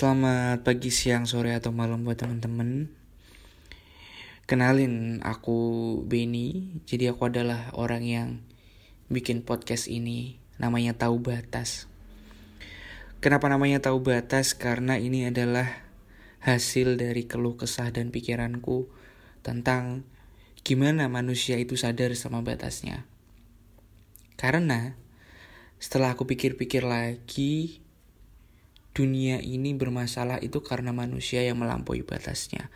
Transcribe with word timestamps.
Selamat 0.00 0.64
pagi, 0.64 0.88
siang, 0.88 1.28
sore, 1.28 1.52
atau 1.52 1.76
malam 1.76 2.08
buat 2.08 2.16
teman-teman. 2.16 2.88
Kenalin, 4.48 5.20
aku 5.20 5.60
Benny. 6.08 6.80
Jadi 6.88 7.12
aku 7.12 7.28
adalah 7.28 7.68
orang 7.76 8.08
yang 8.08 8.28
bikin 9.12 9.44
podcast 9.44 9.92
ini. 9.92 10.40
Namanya 10.56 10.96
Tahu 10.96 11.20
Batas. 11.20 11.84
Kenapa 13.20 13.52
namanya 13.52 13.84
Tahu 13.84 14.00
Batas? 14.00 14.56
Karena 14.56 14.96
ini 14.96 15.28
adalah 15.28 15.68
hasil 16.48 16.96
dari 16.96 17.28
keluh 17.28 17.60
kesah 17.60 17.92
dan 17.92 18.08
pikiranku 18.08 18.88
tentang 19.44 20.08
gimana 20.64 21.12
manusia 21.12 21.60
itu 21.60 21.76
sadar 21.76 22.16
sama 22.16 22.40
batasnya. 22.40 23.04
Karena 24.40 24.96
setelah 25.76 26.16
aku 26.16 26.24
pikir-pikir 26.24 26.88
lagi, 26.88 27.84
dunia 28.92 29.38
ini 29.38 29.72
bermasalah 29.76 30.42
itu 30.42 30.60
karena 30.60 30.90
manusia 30.90 31.42
yang 31.46 31.62
melampaui 31.62 32.02
batasnya. 32.02 32.68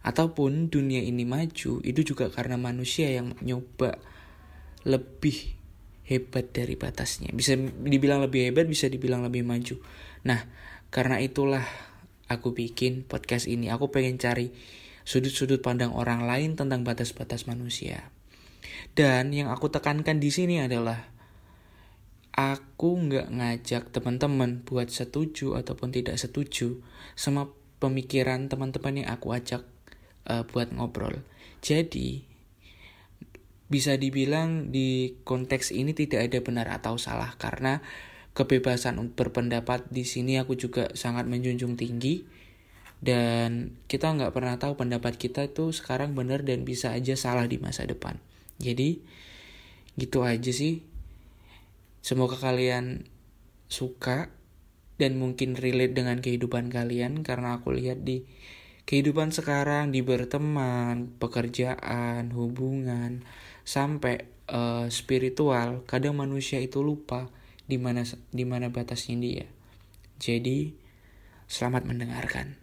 Ataupun 0.00 0.72
dunia 0.72 1.04
ini 1.04 1.28
maju 1.28 1.84
itu 1.84 2.00
juga 2.02 2.32
karena 2.32 2.56
manusia 2.56 3.12
yang 3.12 3.36
nyoba 3.44 4.00
lebih 4.88 5.60
hebat 6.08 6.50
dari 6.50 6.74
batasnya. 6.74 7.30
Bisa 7.30 7.54
dibilang 7.84 8.24
lebih 8.24 8.50
hebat, 8.50 8.66
bisa 8.66 8.88
dibilang 8.90 9.22
lebih 9.22 9.46
maju. 9.46 9.78
Nah, 10.26 10.48
karena 10.90 11.22
itulah 11.22 11.62
aku 12.26 12.50
bikin 12.56 13.06
podcast 13.06 13.46
ini. 13.46 13.68
Aku 13.70 13.92
pengen 13.94 14.18
cari 14.18 14.50
sudut-sudut 15.06 15.62
pandang 15.62 15.94
orang 15.94 16.26
lain 16.26 16.58
tentang 16.58 16.82
batas-batas 16.82 17.46
manusia. 17.46 18.10
Dan 18.96 19.30
yang 19.30 19.52
aku 19.54 19.70
tekankan 19.70 20.18
di 20.18 20.34
sini 20.34 20.58
adalah 20.64 21.10
aku 22.40 22.96
nggak 22.96 23.28
ngajak 23.28 23.82
teman-teman 23.92 24.64
buat 24.64 24.88
setuju 24.88 25.60
ataupun 25.60 25.92
tidak 25.92 26.16
setuju 26.16 26.80
sama 27.12 27.52
pemikiran 27.80 28.48
teman-teman 28.48 29.04
yang 29.04 29.08
aku 29.12 29.36
ajak 29.36 29.64
uh, 30.28 30.44
buat 30.48 30.72
ngobrol. 30.72 31.20
Jadi 31.60 32.24
bisa 33.70 33.94
dibilang 33.94 34.74
di 34.74 35.20
konteks 35.22 35.70
ini 35.70 35.94
tidak 35.94 36.26
ada 36.26 36.38
benar 36.42 36.66
atau 36.74 36.98
salah 36.98 37.38
karena 37.38 37.78
kebebasan 38.34 38.98
berpendapat 39.14 39.86
di 39.94 40.02
sini 40.02 40.42
aku 40.42 40.58
juga 40.58 40.90
sangat 40.98 41.30
menjunjung 41.30 41.78
tinggi 41.78 42.26
dan 43.00 43.78
kita 43.86 44.12
nggak 44.12 44.34
pernah 44.34 44.58
tahu 44.60 44.76
pendapat 44.76 45.16
kita 45.16 45.48
itu 45.48 45.72
sekarang 45.72 46.12
benar 46.12 46.44
dan 46.44 46.66
bisa 46.66 46.92
aja 46.92 47.14
salah 47.14 47.46
di 47.46 47.56
masa 47.62 47.86
depan. 47.86 48.18
Jadi 48.60 49.00
gitu 49.96 50.22
aja 50.26 50.52
sih 50.52 50.89
Semoga 52.10 52.34
kalian 52.34 53.06
suka 53.70 54.34
dan 54.98 55.14
mungkin 55.14 55.54
relate 55.54 55.94
dengan 55.94 56.18
kehidupan 56.18 56.66
kalian 56.66 57.22
karena 57.22 57.62
aku 57.62 57.70
lihat 57.70 58.02
di 58.02 58.26
kehidupan 58.82 59.30
sekarang 59.30 59.94
di 59.94 60.02
berteman, 60.02 61.14
pekerjaan, 61.22 62.34
hubungan 62.34 63.22
sampai 63.62 64.26
uh, 64.50 64.90
spiritual, 64.90 65.86
kadang 65.86 66.18
manusia 66.18 66.58
itu 66.58 66.82
lupa 66.82 67.30
di 67.70 67.78
mana 67.78 68.02
di 68.34 68.42
mana 68.42 68.74
batasnya 68.74 69.14
dia. 69.22 69.46
Jadi, 70.18 70.74
selamat 71.46 71.86
mendengarkan. 71.86 72.58